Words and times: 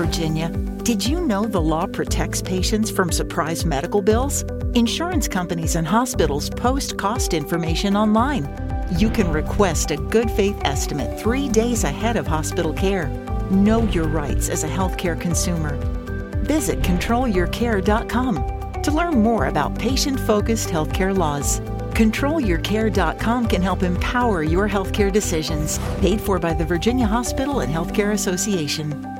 Virginia. 0.00 0.48
Did 0.82 1.06
you 1.06 1.20
know 1.26 1.44
the 1.44 1.60
law 1.60 1.86
protects 1.86 2.40
patients 2.40 2.90
from 2.90 3.12
surprise 3.12 3.66
medical 3.66 4.00
bills? 4.00 4.44
Insurance 4.74 5.28
companies 5.28 5.76
and 5.76 5.86
hospitals 5.86 6.48
post 6.48 6.96
cost 6.96 7.34
information 7.34 7.94
online. 7.94 8.48
You 8.96 9.10
can 9.10 9.30
request 9.30 9.90
a 9.90 9.98
good 9.98 10.30
faith 10.30 10.58
estimate 10.64 11.20
three 11.20 11.50
days 11.50 11.84
ahead 11.84 12.16
of 12.16 12.26
hospital 12.26 12.72
care. 12.72 13.08
Know 13.50 13.82
your 13.88 14.08
rights 14.08 14.48
as 14.48 14.64
a 14.64 14.68
healthcare 14.68 15.20
consumer. 15.20 15.76
Visit 16.44 16.80
controlyourcare.com 16.80 18.82
to 18.82 18.90
learn 18.90 19.22
more 19.22 19.48
about 19.48 19.78
patient 19.78 20.18
focused 20.18 20.70
healthcare 20.70 21.14
laws. 21.14 21.60
ControlYourCare.com 22.00 23.48
can 23.48 23.60
help 23.60 23.82
empower 23.82 24.44
your 24.44 24.66
healthcare 24.66 25.12
decisions. 25.12 25.78
Paid 26.00 26.22
for 26.22 26.38
by 26.38 26.54
the 26.54 26.64
Virginia 26.64 27.06
Hospital 27.06 27.60
and 27.60 27.70
Healthcare 27.70 28.14
Association. 28.14 29.19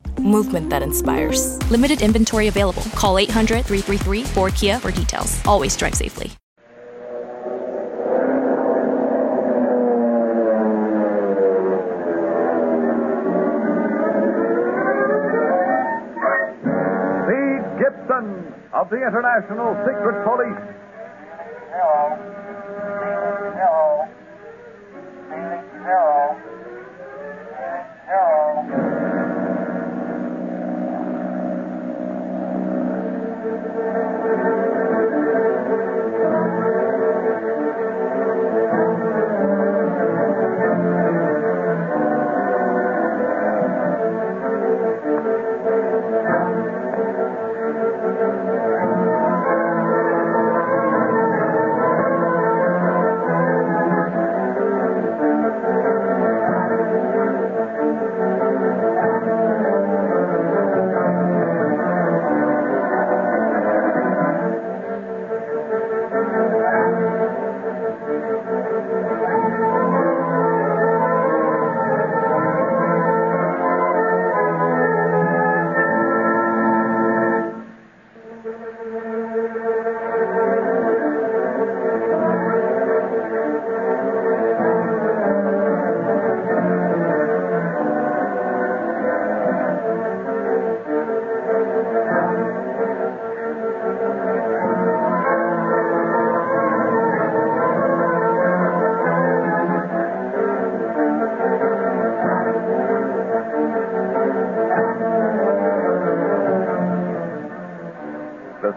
movement 0.19 0.69
that 0.69 0.81
inspires. 0.81 1.57
Limited 1.69 2.01
inventory 2.01 2.47
available. 2.47 2.83
Call 2.95 3.17
800 3.19 3.65
333 3.65 4.23
4KIA 4.23 4.79
for 4.79 4.91
details. 4.91 5.39
Always 5.45 5.75
drive 5.77 5.95
safely. 5.95 6.31
Speed 17.21 17.61
Gibson 17.79 18.53
of 18.73 18.89
the 18.89 18.97
International 18.97 19.75
Secret 19.85 20.23
Police. 20.25 20.63
Hello. 21.71 22.17
Hello. 22.17 22.50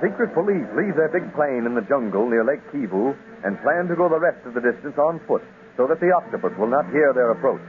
Secret 0.05 0.37
police 0.37 0.69
leave 0.77 0.93
their 1.01 1.09
big 1.09 1.25
plane 1.33 1.65
in 1.65 1.73
the 1.73 1.89
jungle 1.89 2.29
near 2.29 2.45
Lake 2.45 2.61
Kivu 2.69 3.17
and 3.41 3.57
plan 3.65 3.89
to 3.89 3.97
go 3.97 4.05
the 4.13 4.21
rest 4.21 4.45
of 4.45 4.53
the 4.53 4.61
distance 4.61 5.01
on 5.01 5.17
foot 5.25 5.41
so 5.81 5.89
that 5.89 5.97
the 5.97 6.13
octopus 6.13 6.53
will 6.61 6.69
not 6.69 6.85
hear 6.93 7.17
their 7.17 7.33
approach. 7.33 7.65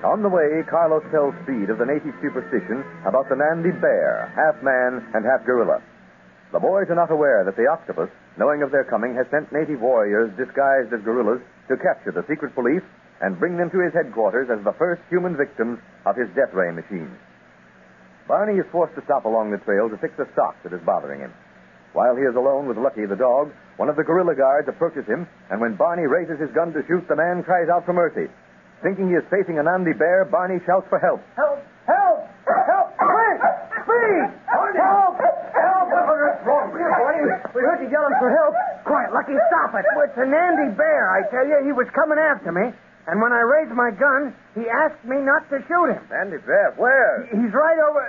On 0.00 0.24
the 0.24 0.32
way, 0.32 0.64
Carlos 0.72 1.04
tells 1.12 1.36
Speed 1.44 1.68
of 1.68 1.76
the 1.76 1.84
native 1.84 2.16
superstition 2.24 2.80
about 3.04 3.28
the 3.28 3.36
Nandi 3.36 3.76
bear, 3.76 4.32
half 4.32 4.56
man 4.64 5.04
and 5.12 5.20
half 5.20 5.44
gorilla. 5.44 5.84
The 6.56 6.64
boys 6.64 6.88
are 6.88 6.96
not 6.96 7.12
aware 7.12 7.44
that 7.44 7.60
the 7.60 7.68
octopus, 7.68 8.08
knowing 8.40 8.64
of 8.64 8.72
their 8.72 8.88
coming, 8.88 9.12
has 9.20 9.28
sent 9.28 9.52
native 9.52 9.84
warriors 9.84 10.32
disguised 10.40 10.96
as 10.96 11.04
gorillas 11.04 11.44
to 11.68 11.76
capture 11.76 12.10
the 12.10 12.24
secret 12.24 12.56
police 12.56 12.82
and 13.20 13.38
bring 13.38 13.60
them 13.60 13.68
to 13.68 13.84
his 13.84 13.92
headquarters 13.92 14.48
as 14.48 14.64
the 14.64 14.72
first 14.80 15.04
human 15.12 15.36
victims 15.36 15.76
of 16.08 16.16
his 16.16 16.32
death 16.32 16.56
ray 16.56 16.72
machine. 16.72 17.12
Barney 18.26 18.56
is 18.56 18.66
forced 18.72 18.96
to 18.96 19.04
stop 19.04 19.28
along 19.28 19.52
the 19.52 19.60
trail 19.68 19.90
to 19.90 20.00
fix 20.00 20.16
a 20.16 20.26
sock 20.34 20.56
that 20.64 20.72
is 20.72 20.80
bothering 20.88 21.20
him. 21.20 21.34
While 21.92 22.14
he 22.14 22.22
is 22.22 22.36
alone 22.36 22.66
with 22.70 22.78
Lucky 22.78 23.04
the 23.06 23.18
dog, 23.18 23.50
one 23.76 23.88
of 23.88 23.96
the 23.96 24.04
gorilla 24.04 24.34
guards 24.34 24.68
approaches 24.68 25.06
him, 25.06 25.26
and 25.50 25.60
when 25.60 25.74
Barney 25.74 26.06
raises 26.06 26.38
his 26.38 26.50
gun 26.54 26.72
to 26.72 26.86
shoot, 26.86 27.02
the 27.08 27.16
man 27.16 27.42
cries 27.42 27.68
out 27.68 27.84
for 27.84 27.92
mercy. 27.92 28.30
Thinking 28.82 29.10
he 29.10 29.16
is 29.18 29.26
facing 29.28 29.58
a 29.58 29.62
Nandi 29.62 29.92
bear, 29.92 30.24
Barney 30.24 30.62
shouts 30.64 30.86
for 30.88 30.98
help. 31.02 31.20
Help! 31.34 31.58
Help! 31.84 32.24
Help! 32.46 32.88
Please! 32.96 33.42
Please! 33.84 34.30
Help! 34.46 35.18
Help! 35.18 35.86
What's 35.90 36.46
wrong 36.46 36.70
with 36.72 36.80
you, 36.80 36.88
Barney? 36.88 37.26
We 37.52 37.60
heard 37.66 37.82
you 37.82 37.90
yelling 37.90 38.16
for 38.22 38.30
help. 38.30 38.54
Quiet, 38.86 39.12
Lucky, 39.12 39.34
stop 39.50 39.74
it. 39.74 39.84
It's 39.84 40.16
a 40.16 40.24
Nandi 40.24 40.72
bear, 40.78 41.10
I 41.10 41.26
tell 41.28 41.44
you. 41.44 41.58
He 41.66 41.72
was 41.72 41.90
coming 41.92 42.16
after 42.22 42.52
me. 42.54 42.70
And 43.10 43.20
when 43.20 43.32
I 43.32 43.42
raised 43.42 43.74
my 43.74 43.90
gun, 43.90 44.32
he 44.54 44.70
asked 44.70 45.02
me 45.04 45.18
not 45.18 45.42
to 45.50 45.58
shoot 45.66 45.90
him. 45.90 46.02
Nandi 46.08 46.38
bear, 46.46 46.72
where? 46.78 47.26
He's 47.34 47.52
right 47.52 47.80
over. 47.82 48.06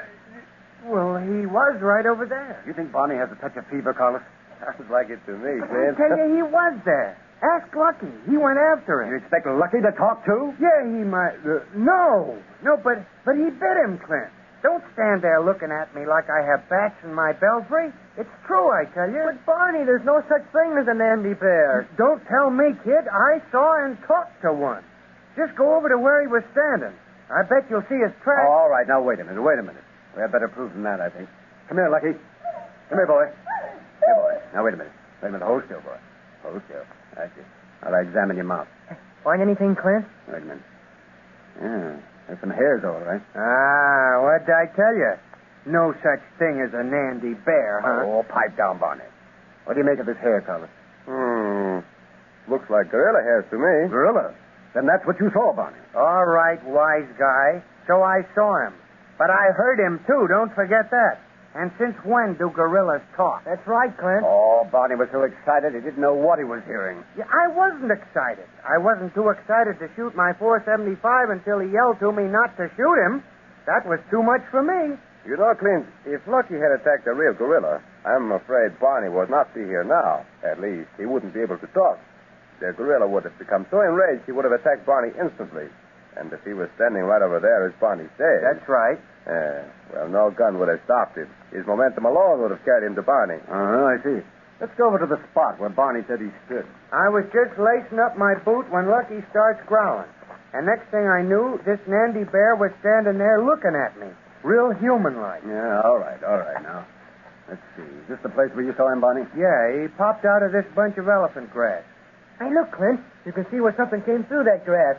Well, 0.86 1.18
he 1.22 1.46
was 1.46 1.78
right 1.81 2.06
over 2.06 2.25
there. 2.25 2.64
You 2.66 2.74
think 2.74 2.92
Barney 2.92 3.16
has 3.16 3.30
a 3.31 3.38
touch 3.42 3.56
of 3.58 3.66
fever, 3.69 3.94
Carlos? 3.94 4.22
Sounds 4.62 4.90
like 4.90 5.09
it 5.09 5.22
to 5.25 5.34
me, 5.38 5.58
I 5.62 5.94
tell 5.97 6.14
you, 6.18 6.36
he 6.38 6.44
was 6.46 6.78
there. 6.86 7.18
Ask 7.42 7.74
Lucky. 7.74 8.14
He 8.30 8.38
went 8.38 8.62
after 8.62 9.02
him. 9.02 9.09
You 9.09 9.18
expect 9.18 9.50
Lucky 9.50 9.81
to 9.81 9.90
talk 9.97 10.22
too? 10.25 10.53
Yeah, 10.62 10.86
he 10.86 11.02
might. 11.02 11.42
Uh, 11.42 11.66
no, 11.74 12.38
no, 12.62 12.78
but 12.78 13.02
but 13.25 13.34
he 13.34 13.50
bit 13.50 13.78
him, 13.81 13.97
Clint. 13.97 14.30
Don't 14.62 14.86
stand 14.94 15.25
there 15.25 15.42
looking 15.42 15.74
at 15.74 15.90
me 15.97 16.06
like 16.06 16.30
I 16.30 16.46
have 16.46 16.69
bats 16.69 16.94
in 17.02 17.18
my 17.18 17.34
belfry. 17.34 17.90
It's 18.22 18.30
true, 18.46 18.69
I 18.69 18.86
tell 18.94 19.09
you. 19.09 19.25
But 19.25 19.42
Barney, 19.50 19.81
there's 19.90 20.06
no 20.06 20.22
such 20.30 20.46
thing 20.53 20.78
as 20.78 20.86
an 20.86 21.02
Nandi 21.02 21.34
bear. 21.34 21.90
Don't 21.98 22.22
tell 22.30 22.53
me, 22.53 22.78
kid. 22.86 23.09
I 23.09 23.42
saw 23.50 23.74
and 23.90 23.98
talked 24.06 24.38
to 24.46 24.53
one. 24.53 24.86
Just 25.34 25.58
go 25.58 25.74
over 25.74 25.90
to 25.90 25.98
where 25.98 26.22
he 26.22 26.30
was 26.30 26.46
standing. 26.53 26.94
I 27.34 27.42
bet 27.50 27.66
you'll 27.74 27.88
see 27.90 27.98
his 27.98 28.13
track. 28.22 28.46
all 28.46 28.69
right, 28.69 28.86
now 28.86 29.02
wait 29.02 29.18
a 29.18 29.25
minute. 29.25 29.42
Wait 29.42 29.58
a 29.58 29.66
minute. 29.66 29.81
We 30.16 30.22
have 30.22 30.31
better 30.31 30.47
proof 30.47 30.73
than 30.73 30.83
that, 30.83 30.99
I 30.99 31.09
think. 31.09 31.29
Come 31.67 31.77
here, 31.77 31.89
Lucky. 31.89 32.13
Come 32.89 32.97
here, 32.99 33.07
boy. 33.07 33.25
Here, 33.27 34.16
boy. 34.16 34.35
Now 34.53 34.66
wait 34.66 34.73
a 34.73 34.77
minute. 34.77 34.94
Wait 35.22 35.29
a 35.29 35.31
minute. 35.31 35.45
Hold 35.45 35.63
still, 35.66 35.79
boy. 35.81 35.97
Hold 36.44 36.61
still. 36.67 36.83
That's 37.15 37.31
it. 37.38 37.45
I'll 37.83 37.95
examine 37.95 38.36
your 38.36 38.45
mouth. 38.45 38.68
Find 39.24 39.41
anything, 39.41 39.75
Clint? 39.75 40.06
Wait 40.27 40.41
a 40.41 40.45
minute. 40.45 40.63
Yeah, 41.62 41.95
there's 42.27 42.39
some 42.39 42.50
hairs, 42.50 42.83
all 42.83 43.00
right. 43.00 43.21
Ah, 43.36 44.24
what'd 44.24 44.50
I 44.50 44.65
tell 44.75 44.95
you? 44.95 45.13
No 45.65 45.94
such 46.01 46.21
thing 46.39 46.59
as 46.59 46.74
a 46.74 46.83
Nandi 46.83 47.36
bear, 47.45 47.81
huh? 47.86 48.03
Oh, 48.06 48.24
pipe 48.27 48.57
down, 48.57 48.80
Barney. 48.80 49.03
What 49.65 49.75
do 49.75 49.80
you 49.80 49.86
make 49.86 50.00
of 50.00 50.07
this 50.07 50.18
hair, 50.18 50.41
color? 50.41 50.69
Hmm. 51.06 51.86
Looks 52.51 52.69
like 52.69 52.89
gorilla 52.89 53.21
hairs 53.21 53.45
to 53.51 53.57
me. 53.57 53.89
Gorilla. 53.89 54.33
Then 54.74 54.86
that's 54.88 55.06
what 55.06 55.19
you 55.19 55.30
saw, 55.33 55.53
Barney. 55.53 55.77
All 55.95 56.25
right, 56.25 56.57
wise 56.65 57.07
guy. 57.19 57.62
So 57.86 58.01
I 58.01 58.25
saw 58.33 58.65
him. 58.65 58.74
But 59.21 59.29
I 59.29 59.53
heard 59.53 59.77
him, 59.77 60.01
too. 60.09 60.25
Don't 60.33 60.50
forget 60.57 60.89
that. 60.89 61.21
And 61.53 61.69
since 61.77 61.94
when 62.01 62.41
do 62.41 62.50
gorillas 62.50 63.06
talk? 63.13 63.45
That's 63.45 63.62
right, 63.69 63.94
Clint. 63.94 64.25
Oh, 64.25 64.65
Barney 64.73 64.97
was 64.97 65.13
so 65.13 65.21
excited 65.21 65.77
he 65.77 65.81
didn't 65.85 66.01
know 66.01 66.18
what 66.18 66.41
he 66.41 66.44
was 66.44 66.65
hearing. 66.65 67.06
Yeah, 67.13 67.29
I 67.29 67.53
wasn't 67.53 67.94
excited. 67.94 68.50
I 68.65 68.81
wasn't 68.81 69.13
too 69.13 69.29
excited 69.29 69.77
to 69.77 69.94
shoot 69.94 70.18
my 70.18 70.33
475 70.41 70.97
until 71.38 71.62
he 71.62 71.69
yelled 71.69 72.01
to 72.01 72.09
me 72.09 72.25
not 72.33 72.57
to 72.57 72.65
shoot 72.73 72.97
him. 72.97 73.21
That 73.69 73.85
was 73.85 74.01
too 74.09 74.25
much 74.25 74.41
for 74.50 74.65
me. 74.65 74.97
You 75.29 75.38
know, 75.38 75.53
Clint, 75.53 75.85
if 76.09 76.25
Lucky 76.25 76.57
had 76.57 76.74
attacked 76.74 77.06
a 77.06 77.13
real 77.13 77.38
gorilla, 77.38 77.77
I'm 78.01 78.33
afraid 78.33 78.74
Barney 78.81 79.13
would 79.13 79.29
not 79.29 79.53
be 79.53 79.62
here 79.62 79.85
now. 79.85 80.25
At 80.41 80.57
least, 80.57 80.89
he 80.97 81.06
wouldn't 81.06 81.38
be 81.38 81.45
able 81.45 81.62
to 81.62 81.69
talk. 81.77 82.01
The 82.57 82.74
gorilla 82.74 83.06
would 83.06 83.29
have 83.29 83.38
become 83.38 83.69
so 83.69 83.85
enraged 83.85 84.25
he 84.25 84.33
would 84.33 84.50
have 84.50 84.57
attacked 84.57 84.89
Barney 84.89 85.13
instantly. 85.13 85.69
And 86.17 86.33
if 86.33 86.44
he 86.44 86.53
was 86.53 86.69
standing 86.75 87.03
right 87.03 87.21
over 87.21 87.39
there, 87.39 87.67
as 87.67 87.74
Barney 87.79 88.09
said. 88.17 88.41
That's 88.41 88.67
right. 88.67 89.00
Uh, 89.27 89.62
well, 89.94 90.09
no 90.09 90.31
gun 90.31 90.57
would 90.57 90.68
have 90.69 90.81
stopped 90.85 91.18
him. 91.18 91.29
His 91.53 91.65
momentum 91.68 92.06
alone 92.06 92.41
would 92.41 92.51
have 92.51 92.63
carried 92.65 92.88
him 92.88 92.95
to 92.95 93.03
Barney. 93.06 93.38
Uh-huh, 93.38 93.85
I 93.85 94.01
see. 94.01 94.19
Let's 94.59 94.73
go 94.77 94.88
over 94.88 94.97
to 95.01 95.09
the 95.09 95.21
spot 95.33 95.59
where 95.59 95.69
Barney 95.69 96.01
said 96.07 96.21
he 96.21 96.29
stood. 96.45 96.65
I 96.94 97.09
was 97.09 97.25
just 97.33 97.57
lacing 97.57 97.97
up 97.97 98.18
my 98.18 98.38
boot 98.45 98.69
when 98.69 98.89
Lucky 98.89 99.21
starts 99.33 99.62
growling. 99.65 100.09
And 100.53 100.65
next 100.65 100.89
thing 100.91 101.06
I 101.06 101.21
knew, 101.21 101.57
this 101.65 101.79
Nandi 101.88 102.25
bear 102.29 102.53
was 102.57 102.69
standing 102.81 103.18
there 103.18 103.41
looking 103.41 103.73
at 103.73 103.97
me. 103.97 104.09
Real 104.44 104.73
human 104.77 105.21
like. 105.21 105.41
Yeah, 105.45 105.81
all 105.85 105.97
right, 105.97 106.21
all 106.24 106.38
right 106.38 106.62
now. 106.62 106.85
Let's 107.50 107.62
see. 107.77 107.83
Is 107.85 108.07
this 108.09 108.19
the 108.24 108.29
place 108.29 108.50
where 108.53 108.65
you 108.65 108.74
saw 108.77 108.91
him, 108.91 109.01
Barney? 109.01 109.25
Yeah, 109.38 109.81
he 109.81 109.88
popped 109.97 110.25
out 110.25 110.41
of 110.41 110.51
this 110.51 110.65
bunch 110.75 110.97
of 110.97 111.07
elephant 111.09 111.51
grass. 111.51 111.83
Hey, 112.39 112.50
look, 112.53 112.71
Clint. 112.74 113.00
You 113.25 113.33
can 113.33 113.45
see 113.51 113.59
where 113.62 113.74
something 113.77 114.01
came 114.01 114.25
through 114.25 114.45
that 114.45 114.65
grass. 114.65 114.97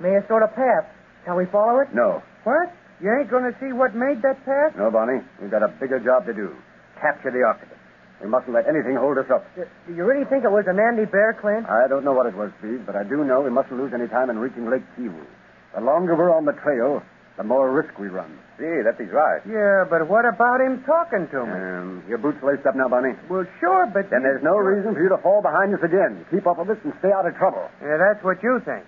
Made 0.00 0.14
a 0.14 0.26
sort 0.26 0.42
of 0.42 0.54
path. 0.54 0.86
Shall 1.24 1.36
we 1.36 1.46
follow 1.46 1.80
it? 1.80 1.88
No. 1.94 2.22
What? 2.44 2.70
You 3.00 3.10
ain't 3.18 3.30
going 3.30 3.44
to 3.44 3.54
see 3.58 3.72
what 3.72 3.94
made 3.94 4.22
that 4.22 4.38
pass? 4.44 4.72
No, 4.78 4.90
Barney. 4.90 5.20
We've 5.40 5.50
got 5.50 5.62
a 5.62 5.68
bigger 5.80 5.98
job 5.98 6.26
to 6.26 6.34
do. 6.34 6.54
Capture 7.00 7.30
the 7.30 7.42
octopus. 7.42 7.78
We 8.22 8.30
mustn't 8.30 8.54
let 8.54 8.66
anything 8.70 8.94
hold 8.96 9.18
us 9.18 9.26
up. 9.28 9.44
Do 9.58 9.66
do 9.86 9.92
you 9.92 10.04
really 10.06 10.24
think 10.24 10.44
it 10.46 10.52
was 10.52 10.64
a 10.70 10.72
Nandi 10.72 11.04
bear, 11.04 11.34
Clint? 11.34 11.66
I 11.68 11.88
don't 11.90 12.04
know 12.06 12.14
what 12.14 12.26
it 12.26 12.34
was, 12.34 12.54
Speed, 12.62 12.86
but 12.86 12.94
I 12.96 13.02
do 13.02 13.24
know 13.26 13.42
we 13.42 13.50
mustn't 13.50 13.76
lose 13.76 13.92
any 13.92 14.06
time 14.08 14.30
in 14.30 14.38
reaching 14.38 14.70
Lake 14.70 14.86
Kivu. 14.96 15.18
The 15.74 15.82
longer 15.82 16.14
we're 16.14 16.30
on 16.32 16.46
the 16.46 16.54
trail, 16.62 17.02
the 17.36 17.42
more 17.42 17.68
risk 17.74 17.98
we 17.98 18.06
run. 18.06 18.30
See, 18.56 18.70
that 18.86 18.94
he's 18.96 19.10
right. 19.10 19.42
Yeah, 19.42 19.82
but 19.90 20.06
what 20.06 20.22
about 20.24 20.62
him 20.62 20.86
talking 20.86 21.26
to 21.34 21.38
me? 21.44 21.52
Um, 21.58 21.88
your 22.08 22.22
boots 22.22 22.38
laced 22.46 22.64
up 22.64 22.78
now, 22.78 22.86
Bunny. 22.88 23.18
Well, 23.28 23.44
sure, 23.58 23.90
but. 23.92 24.08
Then 24.08 24.22
there's 24.22 24.46
no 24.46 24.54
reason 24.56 24.94
for 24.94 25.02
you 25.02 25.10
to 25.10 25.18
fall 25.18 25.42
behind 25.42 25.74
us 25.74 25.82
again. 25.82 26.24
Keep 26.30 26.46
up 26.46 26.62
with 26.62 26.70
us 26.70 26.78
and 26.86 26.94
stay 27.02 27.10
out 27.10 27.26
of 27.26 27.34
trouble. 27.34 27.66
Yeah, 27.82 27.98
that's 27.98 28.22
what 28.22 28.38
you 28.46 28.62
think. 28.64 28.86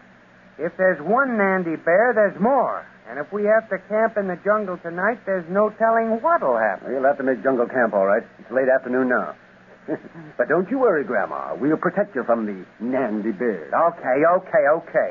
If 0.62 0.72
there's 0.78 1.02
one 1.02 1.36
Nandi 1.36 1.74
bear, 1.76 2.14
there's 2.14 2.38
more. 2.40 2.86
And 3.08 3.18
if 3.22 3.32
we 3.32 3.44
have 3.46 3.70
to 3.70 3.78
camp 3.86 4.18
in 4.18 4.26
the 4.26 4.36
jungle 4.44 4.78
tonight, 4.82 5.22
there's 5.26 5.46
no 5.48 5.70
telling 5.78 6.18
what'll 6.20 6.58
happen. 6.58 6.90
Well, 6.90 6.92
you'll 6.94 7.06
have 7.06 7.18
to 7.18 7.22
make 7.22 7.42
jungle 7.42 7.66
camp, 7.66 7.94
all 7.94 8.06
right. 8.06 8.22
It's 8.38 8.50
late 8.50 8.66
afternoon 8.66 9.08
now. 9.08 9.34
but 10.38 10.48
don't 10.48 10.68
you 10.70 10.80
worry, 10.80 11.04
Grandma. 11.04 11.54
We'll 11.54 11.76
protect 11.78 12.16
you 12.16 12.24
from 12.24 12.46
the 12.46 12.66
Nandi 12.80 13.30
bears. 13.30 13.72
Okay, 13.72 14.18
okay, 14.26 14.64
okay. 14.82 15.10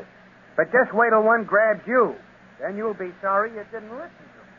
But 0.57 0.71
just 0.75 0.93
wait 0.93 1.11
till 1.11 1.23
one 1.23 1.45
grabs 1.45 1.87
you. 1.87 2.15
Then 2.59 2.75
you'll 2.75 2.93
be 2.93 3.11
sorry 3.21 3.51
you 3.51 3.63
didn't 3.71 3.91
listen 3.91 4.11
to 4.11 4.41
me. 4.43 4.51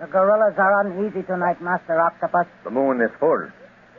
The 0.00 0.06
gorillas 0.06 0.56
are 0.56 0.80
uneasy 0.86 1.22
tonight, 1.26 1.60
Master 1.60 2.00
Octopus. 2.00 2.46
The 2.64 2.70
moon 2.70 3.00
is 3.00 3.10
full. 3.20 3.48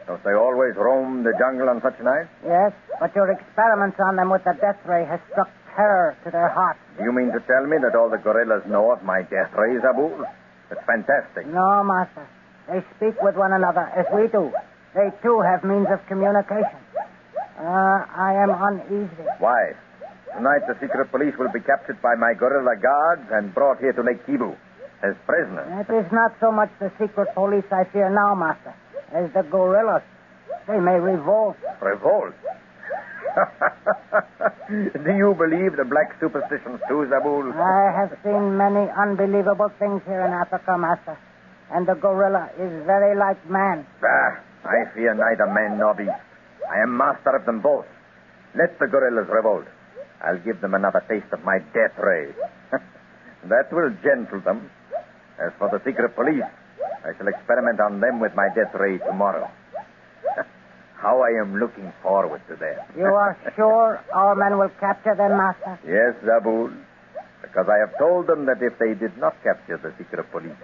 Don't 0.07 0.23
they 0.23 0.33
always 0.33 0.73
roam 0.75 1.23
the 1.23 1.33
jungle 1.37 1.67
on 1.69 1.81
such 1.81 1.99
nights? 1.99 2.31
Yes, 2.45 2.71
but 2.99 3.13
your 3.13 3.29
experiments 3.29 3.99
on 3.99 4.15
them 4.15 4.29
with 4.31 4.43
the 4.45 4.55
death 4.59 4.79
ray 4.87 5.03
has 5.05 5.19
struck 5.31 5.49
terror 5.75 6.15
to 6.23 6.31
their 6.31 6.47
hearts. 6.49 6.79
Do 6.97 7.03
you 7.03 7.11
mean 7.11 7.31
to 7.35 7.39
tell 7.43 7.67
me 7.67 7.77
that 7.83 7.93
all 7.93 8.09
the 8.09 8.17
gorillas 8.17 8.63
know 8.67 8.91
of 8.91 9.03
my 9.03 9.21
death 9.27 9.51
ray, 9.53 9.75
Abu? 9.77 10.23
That's 10.69 10.83
fantastic. 10.87 11.45
No, 11.47 11.83
Master. 11.83 12.25
They 12.71 12.79
speak 12.95 13.21
with 13.21 13.35
one 13.35 13.51
another 13.53 13.83
as 13.95 14.05
we 14.15 14.27
do. 14.27 14.51
They 14.95 15.11
too 15.21 15.41
have 15.43 15.63
means 15.63 15.87
of 15.91 15.99
communication. 16.07 16.79
Uh, 17.59 18.05
I 18.15 18.33
am 18.43 18.51
uneasy. 18.51 19.27
Why? 19.39 19.73
Tonight 20.35 20.67
the 20.67 20.75
secret 20.79 21.11
police 21.11 21.33
will 21.37 21.51
be 21.51 21.59
captured 21.59 22.01
by 22.01 22.15
my 22.15 22.33
gorilla 22.33 22.75
guards 22.79 23.27
and 23.31 23.53
brought 23.53 23.79
here 23.79 23.93
to 23.93 24.03
Lake 24.03 24.25
Kivu 24.27 24.55
as 25.03 25.15
prisoners. 25.25 25.67
It 25.87 25.93
is 25.93 26.11
not 26.11 26.33
so 26.39 26.51
much 26.51 26.69
the 26.79 26.91
secret 26.99 27.33
police 27.33 27.65
I 27.71 27.85
fear 27.91 28.09
now, 28.09 28.35
Master, 28.35 28.73
as 29.13 29.31
the 29.33 29.43
gorillas. 29.43 30.03
They 30.67 30.79
may 30.79 30.99
revolt. 30.99 31.55
Revolt? 31.81 32.33
Do 34.67 35.11
you 35.15 35.35
believe 35.37 35.77
the 35.77 35.85
black 35.85 36.17
superstitions 36.19 36.81
too, 36.89 37.05
Zabul? 37.07 37.53
I 37.53 37.91
have 37.95 38.17
seen 38.23 38.57
many 38.57 38.89
unbelievable 38.91 39.69
things 39.79 40.01
here 40.05 40.25
in 40.25 40.33
Africa, 40.33 40.77
Master. 40.77 41.17
And 41.71 41.87
the 41.87 41.95
gorilla 41.95 42.49
is 42.59 42.71
very 42.85 43.15
like 43.17 43.37
man. 43.49 43.85
Bah, 44.01 44.39
I 44.65 44.87
fear 44.95 45.13
neither 45.13 45.47
man 45.47 45.77
nor 45.77 45.93
beast. 45.93 46.11
I 46.69 46.81
am 46.81 46.97
master 46.97 47.35
of 47.35 47.45
them 47.45 47.61
both. 47.61 47.85
Let 48.55 48.79
the 48.79 48.87
gorillas 48.87 49.27
revolt. 49.29 49.65
I'll 50.23 50.39
give 50.39 50.61
them 50.61 50.73
another 50.73 51.03
taste 51.07 51.31
of 51.31 51.43
my 51.43 51.59
death 51.73 51.95
ray. 51.99 52.33
that 53.49 53.71
will 53.71 53.91
gentle 54.03 54.41
them. 54.41 54.69
As 55.39 55.53
for 55.59 55.69
the 55.69 55.79
secret 55.85 56.15
police, 56.15 56.43
I 57.07 57.15
shall 57.17 57.27
experiment 57.27 57.79
on 57.79 58.01
them 58.01 58.19
with 58.19 58.35
my 58.35 58.49
death 58.53 58.73
ray 58.75 58.97
tomorrow. 58.97 59.49
How 60.99 61.21
I 61.23 61.39
am 61.39 61.55
looking 61.55 61.93
forward 62.03 62.41
to 62.49 62.55
that. 62.57 62.89
You 62.97 63.05
are 63.05 63.37
sure 63.55 64.03
our 64.13 64.35
men 64.35 64.57
will 64.57 64.71
capture 64.79 65.15
them, 65.15 65.37
Master? 65.37 65.79
Yes, 65.87 66.19
Zabul. 66.27 66.75
Because 67.41 67.67
I 67.71 67.77
have 67.79 67.97
told 67.97 68.27
them 68.27 68.45
that 68.47 68.61
if 68.61 68.77
they 68.77 68.93
did 68.93 69.17
not 69.17 69.41
capture 69.41 69.77
the 69.77 69.93
secret 69.97 70.29
police, 70.31 70.59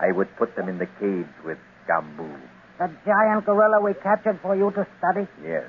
I 0.00 0.10
would 0.10 0.28
put 0.36 0.56
them 0.56 0.68
in 0.68 0.78
the 0.78 0.86
cage 0.98 1.30
with 1.44 1.58
Gambu. 1.88 2.34
The 2.78 2.90
giant 3.06 3.46
gorilla 3.46 3.80
we 3.80 3.94
captured 4.02 4.40
for 4.42 4.56
you 4.56 4.70
to 4.72 4.86
study? 4.98 5.28
Yes. 5.44 5.64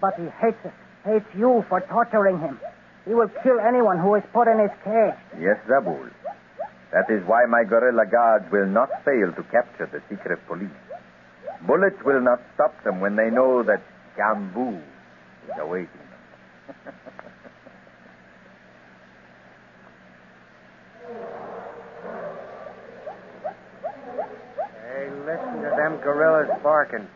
But 0.00 0.14
he 0.14 0.28
hates 0.40 0.62
us, 0.64 0.72
hates 1.04 1.26
you 1.36 1.64
for 1.68 1.80
torturing 1.80 2.38
him. 2.38 2.60
He 3.04 3.12
will 3.14 3.28
kill 3.42 3.58
anyone 3.58 3.98
who 3.98 4.14
is 4.14 4.22
put 4.32 4.46
in 4.46 4.60
his 4.60 4.70
cage. 4.84 5.18
Yes, 5.40 5.56
Zabul. 5.66 6.08
That 6.92 7.10
is 7.10 7.22
why 7.26 7.44
my 7.46 7.64
gorilla 7.64 8.06
guards 8.06 8.50
will 8.50 8.66
not 8.66 8.88
fail 9.04 9.32
to 9.36 9.42
capture 9.50 9.86
the 9.92 10.00
secret 10.08 10.38
police. 10.46 10.70
Bullets 11.66 12.00
will 12.04 12.20
not 12.20 12.40
stop 12.54 12.72
them 12.84 13.00
when 13.00 13.16
they 13.16 13.30
know 13.30 13.62
that 13.62 13.82
Gambu 14.16 14.78
is 14.78 15.58
awaiting 15.60 15.88
them. 15.92 16.94
Hey, 24.86 25.10
listen 25.26 25.62
to 25.62 25.70
them 25.76 26.00
gorillas 26.02 26.48
barking. 26.62 27.06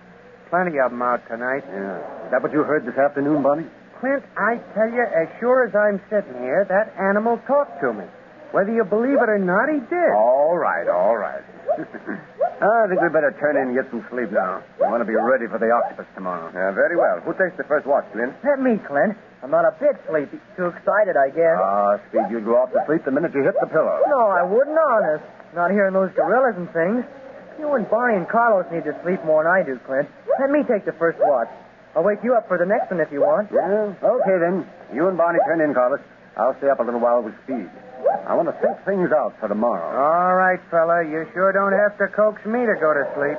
Plenty 0.50 0.78
of 0.84 0.90
them 0.90 1.00
out 1.00 1.26
tonight. 1.28 1.64
Yeah. 1.66 2.26
Is 2.26 2.30
that 2.30 2.42
what 2.42 2.52
you 2.52 2.62
heard 2.62 2.84
this 2.84 2.98
afternoon, 2.98 3.42
Barney? 3.42 3.66
Clint, 4.00 4.22
I 4.36 4.60
tell 4.74 4.90
you, 4.90 5.00
as 5.00 5.28
sure 5.40 5.64
as 5.64 5.74
I'm 5.74 6.00
sitting 6.10 6.42
here, 6.42 6.66
that 6.68 6.92
animal 7.00 7.38
talked 7.46 7.80
to 7.80 7.92
me. 7.94 8.04
Whether 8.52 8.72
you 8.76 8.84
believe 8.84 9.16
it 9.16 9.28
or 9.32 9.40
not, 9.40 9.68
he 9.72 9.80
did. 9.88 10.12
All 10.12 10.56
right, 10.56 10.86
all 10.88 11.16
right. 11.16 11.40
I 11.72 12.84
think 12.86 13.00
we 13.00 13.08
better 13.08 13.32
turn 13.40 13.56
in 13.56 13.72
and 13.72 13.74
get 13.74 13.88
some 13.88 14.04
sleep 14.12 14.28
now. 14.30 14.60
We 14.76 14.86
want 14.86 15.00
to 15.00 15.08
be 15.08 15.16
ready 15.16 15.48
for 15.48 15.56
the 15.56 15.72
octopus 15.72 16.04
tomorrow. 16.14 16.52
Uh, 16.52 16.70
very 16.76 16.94
well. 17.00 17.18
Who 17.24 17.32
takes 17.34 17.56
the 17.56 17.64
first 17.64 17.88
watch, 17.88 18.04
Clint? 18.12 18.36
Let 18.44 18.60
me, 18.60 18.76
Clint. 18.84 19.16
I'm 19.42 19.50
not 19.50 19.64
a 19.64 19.72
bit 19.80 19.96
sleepy. 20.06 20.36
Too 20.54 20.68
excited, 20.68 21.16
I 21.16 21.32
guess. 21.32 21.56
Ah, 21.58 21.96
Speed, 22.12 22.28
you'd 22.30 22.44
go 22.44 22.60
off 22.60 22.70
to 22.76 22.84
sleep 22.86 23.02
the 23.08 23.10
minute 23.10 23.32
you 23.34 23.42
hit 23.42 23.56
the 23.58 23.66
pillow. 23.66 23.98
No, 24.06 24.30
I 24.30 24.44
wouldn't, 24.44 24.76
honest. 24.78 25.24
Not 25.56 25.72
hearing 25.72 25.96
those 25.96 26.12
gorillas 26.14 26.54
and 26.60 26.68
things. 26.76 27.02
You 27.58 27.72
and 27.74 27.88
Barney 27.88 28.20
and 28.20 28.28
Carlos 28.28 28.68
need 28.70 28.84
to 28.84 28.94
sleep 29.02 29.24
more 29.24 29.42
than 29.42 29.50
I 29.50 29.64
do, 29.64 29.80
Clint. 29.88 30.06
Let 30.38 30.52
me 30.52 30.60
take 30.68 30.84
the 30.84 30.94
first 31.00 31.18
watch. 31.24 31.48
I'll 31.96 32.04
wake 32.04 32.20
you 32.22 32.36
up 32.36 32.46
for 32.48 32.56
the 32.56 32.64
next 32.68 32.92
one 32.92 33.00
if 33.00 33.10
you 33.10 33.20
want. 33.24 33.48
Yeah, 33.52 33.92
okay 33.96 34.36
then. 34.38 34.68
You 34.94 35.08
and 35.08 35.16
Barney 35.16 35.40
turn 35.48 35.60
in, 35.60 35.74
Carlos. 35.74 36.00
I'll 36.36 36.56
stay 36.58 36.68
up 36.70 36.80
a 36.80 36.82
little 36.84 37.00
while 37.00 37.20
with 37.20 37.34
Speed. 37.44 37.68
I 38.26 38.34
want 38.34 38.48
to 38.48 38.56
think 38.62 38.78
things 38.84 39.10
out 39.12 39.34
for 39.38 39.48
tomorrow. 39.48 39.88
All 39.92 40.34
right, 40.34 40.60
fella. 40.70 41.02
You 41.02 41.26
sure 41.34 41.52
don't 41.52 41.74
have 41.74 41.98
to 41.98 42.06
coax 42.14 42.42
me 42.46 42.66
to 42.66 42.74
go 42.78 42.94
to 42.94 43.04
sleep. 43.14 43.38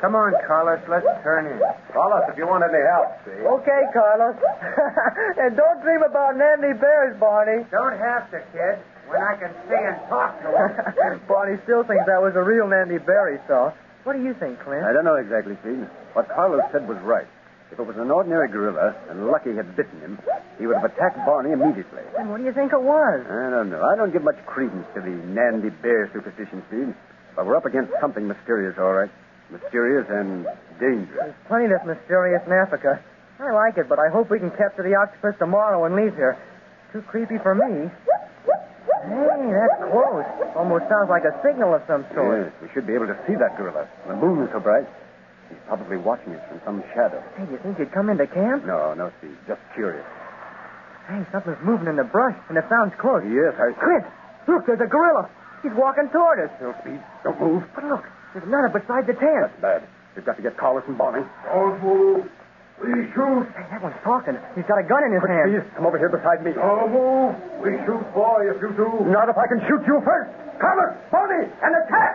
Come 0.00 0.14
on, 0.14 0.36
Carlos. 0.44 0.82
Let's 0.88 1.08
turn 1.24 1.48
in. 1.48 1.58
Carlos, 1.92 2.28
if 2.28 2.36
you 2.36 2.44
want 2.44 2.62
any 2.68 2.84
help, 2.84 3.16
see. 3.24 3.40
Okay, 3.40 3.82
Carlos. 3.96 4.36
and 5.40 5.56
don't 5.56 5.80
dream 5.80 6.04
about 6.04 6.36
Nandi 6.36 6.76
Bears, 6.76 7.16
Barney. 7.18 7.64
Don't 7.72 7.96
have 7.96 8.28
to, 8.30 8.44
kid. 8.52 8.76
When 9.08 9.22
I 9.22 9.38
can 9.38 9.54
see 9.70 9.78
and 9.78 9.96
talk 10.10 10.36
to 10.42 10.48
him. 10.50 11.20
Barney 11.30 11.56
still 11.64 11.86
thinks 11.86 12.04
that 12.06 12.20
was 12.20 12.34
a 12.34 12.42
real 12.42 12.66
Nandi 12.66 12.98
Bear 12.98 13.32
he 13.32 13.38
saw. 13.46 13.72
What 14.04 14.14
do 14.14 14.22
you 14.22 14.34
think, 14.34 14.60
Clint? 14.60 14.84
I 14.84 14.92
don't 14.92 15.04
know 15.04 15.16
exactly, 15.16 15.56
Speed. 15.62 15.88
What 16.12 16.28
Carlos 16.28 16.62
said 16.70 16.86
was 16.86 16.98
right. 17.02 17.26
If 17.72 17.80
it 17.80 17.86
was 17.86 17.96
an 17.96 18.10
ordinary 18.10 18.48
gorilla 18.48 18.94
and 19.10 19.26
Lucky 19.26 19.54
had 19.54 19.74
bitten 19.76 20.00
him, 20.00 20.18
he 20.58 20.66
would 20.66 20.76
have 20.76 20.86
attacked 20.86 21.18
Barney 21.26 21.50
immediately. 21.52 22.02
Then 22.16 22.30
what 22.30 22.38
do 22.38 22.44
you 22.44 22.52
think 22.54 22.72
it 22.72 22.80
was? 22.80 23.26
I 23.26 23.50
don't 23.50 23.70
know. 23.70 23.82
I 23.82 23.96
don't 23.96 24.12
give 24.12 24.22
much 24.22 24.38
credence 24.46 24.86
to 24.94 25.00
the 25.00 25.10
Nandi 25.10 25.70
Bear 25.82 26.08
superstition, 26.12 26.62
Speed. 26.68 26.94
But 27.34 27.44
we're 27.44 27.56
up 27.56 27.66
against 27.66 27.92
something 28.00 28.26
mysterious, 28.26 28.78
all 28.78 28.94
right. 28.94 29.10
Mysterious 29.50 30.06
and 30.08 30.46
dangerous. 30.80 31.34
There's 31.34 31.46
plenty 31.48 31.66
that's 31.68 31.84
mysterious 31.86 32.42
in 32.46 32.52
Africa. 32.52 33.02
I 33.38 33.52
like 33.52 33.76
it, 33.76 33.88
but 33.88 33.98
I 33.98 34.08
hope 34.08 34.30
we 34.30 34.38
can 34.38 34.50
capture 34.50 34.82
the 34.82 34.94
octopus 34.94 35.34
tomorrow 35.38 35.84
and 35.84 35.94
leave 35.94 36.14
here. 36.14 36.38
Too 36.92 37.02
creepy 37.02 37.36
for 37.42 37.54
me. 37.54 37.90
Hey, 39.06 39.52
that's 39.52 39.90
close. 39.92 40.24
Almost 40.56 40.88
sounds 40.88 41.10
like 41.10 41.22
a 41.28 41.34
signal 41.44 41.74
of 41.74 41.82
some 41.86 42.06
sort. 42.14 42.46
Yes, 42.46 42.52
we 42.62 42.68
should 42.72 42.86
be 42.86 42.94
able 42.94 43.06
to 43.06 43.18
see 43.26 43.34
that 43.36 43.58
gorilla. 43.58 43.86
The 44.08 44.16
moon 44.16 44.42
is 44.46 44.50
so 44.52 44.60
bright. 44.60 44.86
He's 45.48 45.58
probably 45.66 45.96
watching 45.96 46.34
us 46.34 46.42
from 46.48 46.60
some 46.64 46.82
shadow. 46.94 47.22
Hey, 47.36 47.46
you 47.50 47.58
think 47.62 47.78
he'd 47.78 47.92
come 47.92 48.10
into 48.10 48.26
camp? 48.26 48.64
No, 48.66 48.94
no, 48.94 49.10
Speed. 49.18 49.36
Just 49.46 49.60
curious. 49.74 50.04
Hey, 51.06 51.22
something's 51.30 51.62
moving 51.62 51.86
in 51.86 51.96
the 51.96 52.04
brush, 52.04 52.34
and 52.48 52.58
it 52.58 52.64
sounds 52.68 52.92
close. 52.98 53.22
Yes, 53.30 53.54
I... 53.62 53.70
Clint, 53.78 54.04
look, 54.50 54.66
there's 54.66 54.82
a 54.82 54.90
gorilla. 54.90 55.30
She's 55.62 55.70
walking 55.78 56.10
toward 56.10 56.42
us. 56.42 56.50
Still 56.58 56.74
speed. 56.82 56.98
Don't 57.22 57.38
move. 57.40 57.62
But 57.74 57.84
look, 57.86 58.04
there's 58.34 58.44
another 58.46 58.68
beside 58.74 59.06
the 59.06 59.14
tent. 59.14 59.46
That's 59.62 59.62
bad. 59.62 59.80
We've 60.18 60.24
got 60.26 60.36
to 60.36 60.42
get 60.42 60.56
Carlos 60.58 60.82
and 60.88 60.98
Barney. 60.98 61.22
Don't 61.46 61.78
move. 61.82 62.26
We 62.82 62.92
shoot. 63.14 63.46
Hey, 63.56 63.64
that 63.70 63.80
one's 63.82 63.96
talking. 64.04 64.34
He's 64.58 64.66
got 64.66 64.76
a 64.76 64.84
gun 64.84 65.00
in 65.06 65.12
his 65.14 65.22
Quick, 65.24 65.32
hand. 65.32 65.48
please. 65.48 65.64
Come 65.78 65.86
over 65.86 65.96
here 65.96 66.10
beside 66.10 66.42
me. 66.44 66.52
Don't 66.52 66.92
move. 66.92 67.32
We 67.62 67.78
shoot, 67.86 68.02
boy, 68.12 68.50
if 68.50 68.60
you 68.60 68.74
do. 68.76 69.06
Not 69.08 69.30
if 69.30 69.38
I 69.38 69.46
can 69.48 69.62
shoot 69.64 69.80
you 69.86 70.02
first. 70.04 70.28
Carlos, 70.60 70.92
Barney, 71.12 71.46
and 71.62 71.72
attack! 71.86 72.14